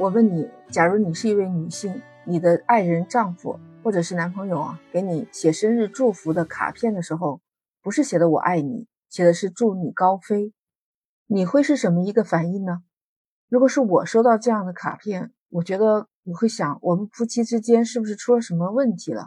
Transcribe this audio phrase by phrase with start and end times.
[0.00, 7.42] 我问你，假如你是一位女性，你的爱人、丈夫或者是男朋友啊，给你写生日祝福的卡片的时候，
[7.82, 10.54] 不是写的“我爱你”，写的是“祝你高飞”，
[11.28, 12.82] 你会是什么一个反应呢？
[13.50, 19.26] 如果是我收到这样的卡片，我觉得我会想，我们夫妻之间是不是出了什么问题了？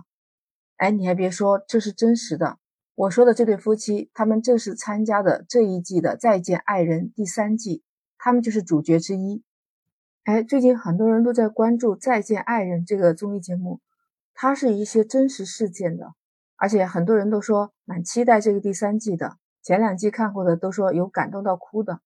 [0.77, 2.57] 哎，你还别说，这是真实的。
[2.95, 7.83] 我说的这对夫妻，他们正是参加的这一季的《再见爱人》第三季，
[8.17, 9.43] 他们就是主角之一。
[10.23, 13.81] 哎，最近很多人都在关注《再见爱人》这个综艺节目，
[14.33, 16.13] 它是一些真实事件的，
[16.55, 19.35] 而且很多人都说蛮期待这个第三季的。
[19.61, 21.99] 前两季看过的都说有感动到哭的。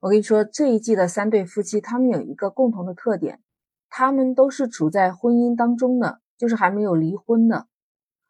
[0.00, 3.40] 我跟你说，这一季的三对夫妻，他们有一个共同的特点，
[3.88, 7.68] 他们都是处在婚姻当中的，就是还没有离婚的。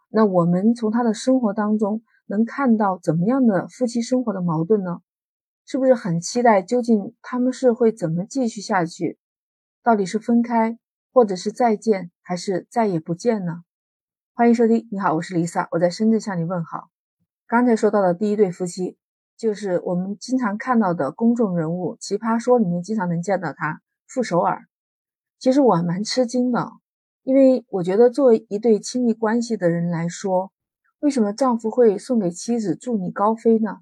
[0.09, 5.01] 那我们从他的生活当中能看到怎么样的夫妻生活的矛盾呢？
[5.69, 6.63] 是不是很期待？
[6.63, 9.19] 究竟他们是会怎么继续下去？
[9.83, 10.79] 到底是分开，
[11.13, 13.65] 或者是再见，还是再也不见呢？
[14.33, 16.91] 欢迎收听，你好，我是 Lisa，我在深圳向你问好。
[17.49, 18.97] 刚才说到的第一对夫妻，
[19.37, 24.69] 就是我们经常看到的公众人物，《奇葩说》里面经常能见到他，傅首尔。
[25.41, 26.75] 其实我还蛮吃惊的，
[27.25, 30.53] 因为我觉得作为一对亲密关系的人来说，
[31.01, 33.79] 为什么丈夫会送给妻子“祝你高飞”呢？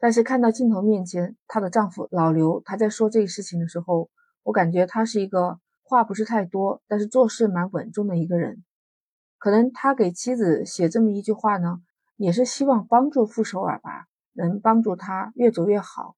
[0.00, 4.10] 但是看到镜头面前，她的丈夫老刘，他在说这个事情的时候，
[4.44, 8.62] 我感觉他是一个话不是太多，但是做事蛮稳重的一个人。
[9.38, 11.80] 可能他给妻子写这么一句话呢，
[12.16, 16.14] 也是希望帮助傅首尔吧，能帮助他越走越好。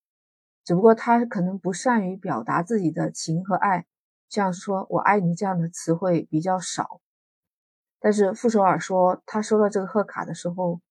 [0.62, 3.86] 只不过他可能不善于表达自己的情和爱，
[4.28, 7.00] 像说我爱你这样的词汇比较少。
[7.98, 10.82] 但是傅首尔说，他收到这个贺卡的时候。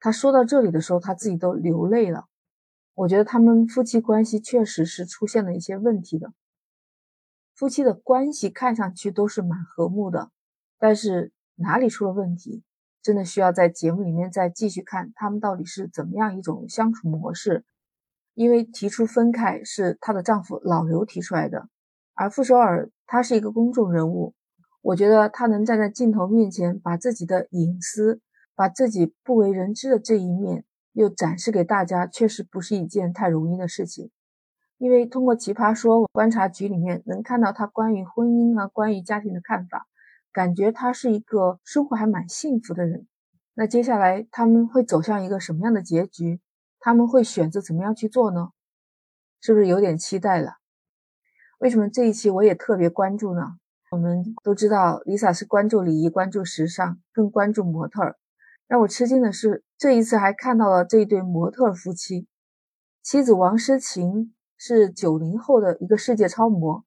[0.00, 2.27] 他说到这里的时候，他自己都流泪了。
[2.98, 6.32] 我觉得他们夫妻关系确实是出现了一些问题的。
[7.54, 10.32] 夫妻的关系看上去都是蛮和睦的，
[10.80, 12.64] 但是哪里出了问题，
[13.00, 17.64] 真的需要在节目里面再继续看他们到底是怎么样一种相处模式。
[18.34, 21.68] 因为提出分开是她的丈夫老刘提出来的，
[22.14, 24.34] 而傅首尔他是一个公众人物，
[24.82, 28.20] 我觉得他能站在镜头面前把自己的隐私。
[28.56, 30.64] 把自己不为人知的这一面
[30.98, 34.10] 又展示给大家，确实不是一件太容易的事情。
[34.78, 39.86] 因为通过《奇葩说》观察局里面能看到他关于婚姻啊、关于家庭的看法，
[40.32, 43.06] 感觉他是一个生活还蛮幸福的人。
[43.54, 46.40] 那接下来他们会走向一个什么样的结局？
[46.80, 48.48] 他们会选择怎么样去做呢？
[49.40, 50.54] 是不是有点期待了？
[51.60, 53.58] 为什么这一期我也特别关注呢？
[53.92, 58.16] 我们都知道，Lisa 是关注礼仪、关注时尚，更关注模特儿。
[58.66, 62.26] 让我吃惊的是，这一次还看到了这一对模特夫妻。
[63.00, 66.84] 妻子王诗晴是九零后的一个世界超模，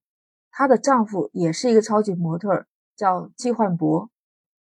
[0.51, 2.65] 她的丈夫也是一个超级模特，
[2.97, 4.09] 叫季焕博。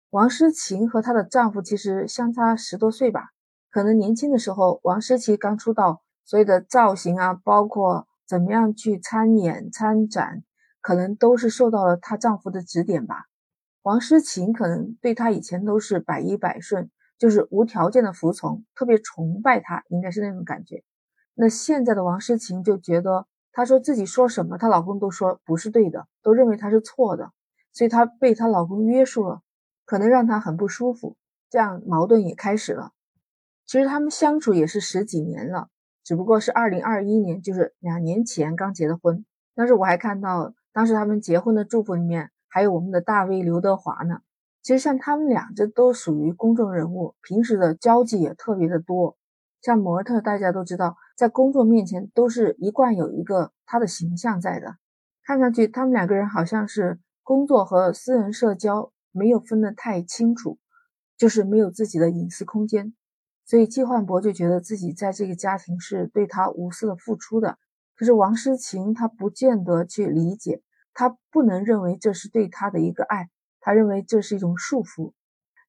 [0.09, 3.25] 王诗晴和她的丈夫其实相差十多岁吧，
[3.69, 10.41] 可能年轻的时候王诗晴刚出道，所有的造型啊，包括怎么样去参演参展，
[10.81, 13.25] 可能都是受到了她丈夫的指点吧。
[13.83, 16.89] 王诗晴可能对她以前都是百依百顺。
[17.17, 20.83] 就是无条件的服从，特别崇拜他，应该是那种感觉。
[21.33, 27.31] 那现在的王诗晴就觉得，她说自己说什么，她老公都说不是对的，都认为她是错的，
[27.73, 29.41] 所以她被她老公约束了，
[29.85, 31.15] 可能让她很不舒服，
[31.49, 32.91] 这样矛盾也开始了。
[33.65, 35.67] 其实他们相处也是十几年了，
[36.03, 39.25] 只不过是二零二一年，就是两年前刚结的婚。
[39.53, 44.21] 但是我还看到当时他们结婚的祝福里面还有我们的大 V 刘德华呢。
[44.67, 49.15] 其实像他们俩，这都属于公众人物，平时的交际也特别的多。
[49.61, 54.75] 像模特，大家都知道，在公众面前都是一贯有一个他的形象在的。
[55.23, 60.59] 看上去他们两个人好像是工作和私人社交没有分得太清楚，
[61.17, 62.93] 就是没有自己的隐私空间。
[63.45, 67.57] 所以季焕博就觉得自己在这个家庭是对他无私的付出的。
[67.95, 70.61] 可是王诗晴她不见得去理解，
[70.93, 73.29] 她不能认为这是对他的一个爱。
[73.67, 75.11] 他认为这是一种束缚。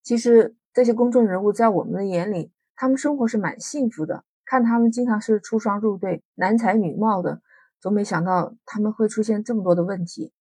[0.04, 4.22] 其实这些公众人物在我们的眼里，他们生活是蛮幸福的。
[4.44, 7.42] 看他们经常是出双入对，男才女貌的，
[7.80, 10.32] 总没想到他们会出现这么多的问题。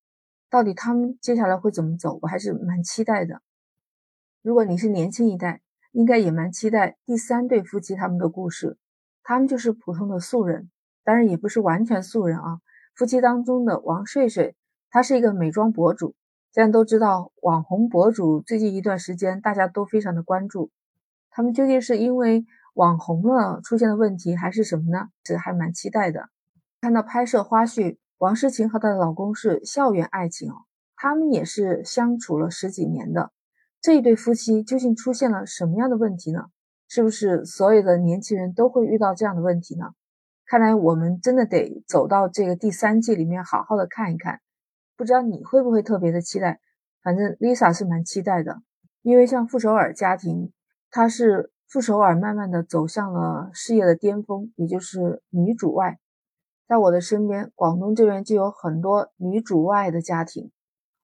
[0.51, 2.19] 到底他们接下来会怎么走？
[2.21, 3.41] 我还是蛮期待的。
[4.43, 5.61] 如果你是年轻一代，
[5.93, 8.77] 应该也蛮期待第三对夫妻他们的故事。
[9.23, 10.69] 他们就是普通的素人，
[11.03, 12.61] 当然也不是完全素人啊。
[12.93, 14.55] 夫妻当中的王睡睡，
[14.91, 16.13] 他是一个美妆博主。
[16.53, 20.71] 大家都知道，网红博主最近一段时间大家都非常的关注，
[21.29, 25.09] 他们究竟是因为网红了出现了问题，还是什么呢？
[25.23, 26.29] 这还蛮期待的。
[26.81, 30.65] 看到拍摄花絮，王诗晴和她的老公是校园爱情哦，
[30.95, 33.31] 他们也是相处了十几年的。
[33.79, 36.45] 这一对夫妻究竟出现了什么样的问题呢？
[36.87, 39.91] 是不是所有的年轻人都会遇到这样的问题呢？
[40.45, 44.39] 看来我们真的得走到这个第三季里面，好好的看一看。
[44.97, 46.59] 不知道你会不会特别的期待？
[47.03, 48.61] 反正 Lisa 是蛮期待的，
[49.03, 50.51] 因为像傅首尔家庭，
[50.89, 55.99] 她是傅首尔慢慢的走向了事业的巅峰，也就是女主外。
[56.67, 60.51] 在我的身边，广东这边就有很多女主外的家庭，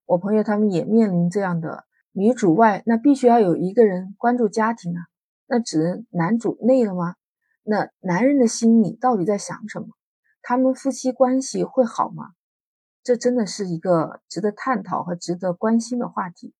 [0.05, 5.01] 我朋友他们也面临这样的女主外，那必须要有一个人关注家庭啊，
[5.47, 7.15] 那只能男主内了吗？
[7.63, 9.87] 那男人的心里到底在想什么？
[10.41, 12.31] 他们夫妻关系会好吗？
[13.03, 16.53] 这真的是一个值得探讨和值得关心的话题。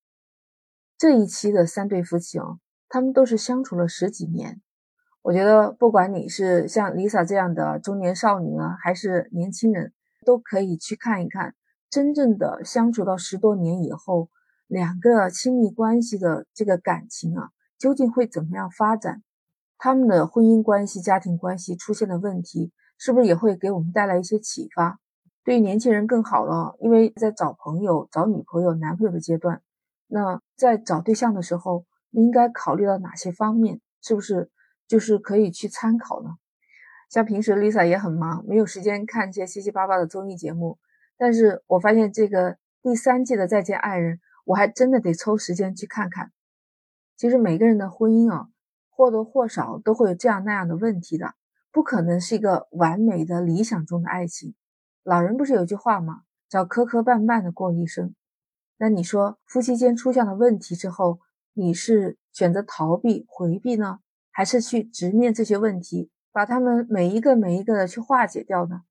[0.98, 2.60] 这一期的三对夫妻哦，
[2.90, 4.62] 他们都是相处了十几年。
[5.22, 9.94] 我觉得，不管你是像 Lisa 这样的中年少女呢，还是年轻人，
[10.26, 11.56] 都可以去看一看，
[11.90, 14.30] 真正的相处到十多年以后，
[14.68, 19.24] 两个亲密关系的这个感情啊，究竟会怎么样发展？
[19.78, 25.00] 他们的婚姻关系、家庭关系出现的问题，是不是也会给我们带来一些启发？
[25.44, 29.62] 对于年轻人更好了，因为在找朋友、找女朋友、男朋友的阶段，
[30.08, 33.82] 那在找对象的时候，应该考虑到哪些方面？
[34.02, 34.50] 是不是？
[34.88, 36.32] 就是可以去参考呢。
[37.10, 40.78] 像平时 Lisa 也很忙，没有时间看一些七七八八的综艺节目。
[41.18, 46.32] 但是我发现这个第三季的《再见爱人》，我还真的得抽时间去看看。
[47.16, 48.48] 其实每个人的婚姻啊，
[48.90, 51.34] 或多或少都会有这样那样的问题的，
[51.72, 54.54] 不可能是一个完美的理想中的爱情。
[55.04, 56.22] 老人不是有句话吗？
[56.48, 58.16] 叫磕磕绊绊的过一生。
[58.78, 61.20] 那你说夫妻间出现了问题之后，
[61.54, 64.00] 你是选择逃避回避呢？
[64.32, 68.84] 还是去直面这些问题，把他们每一个每一个的去化解掉呢？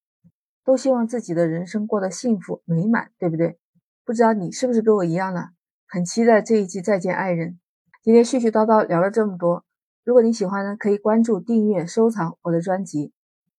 [0.64, 3.58] 都希望自己的人生过得幸福美满，对不对？
[4.04, 5.48] 不知道你是不是跟我一样呢？
[5.88, 7.48] 很期待这一季《再见爱人》。
[8.02, 9.64] 今天絮絮叨叨聊了这么多，
[10.04, 13.12] 如果你喜欢呢，可以关注、订阅、收藏我的专辑，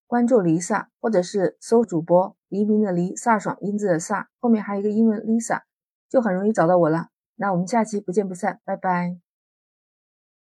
[0.06, 5.62] 关注黎萨，或者是搜主播黎明的黎，飒爽英姿的飒，后面还有一个英文 Lisa，
[6.08, 7.08] 就很容易找到我了。
[7.34, 9.23] 那我们下期不见不散，拜拜。